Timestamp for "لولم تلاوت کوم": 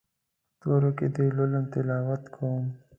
1.37-2.63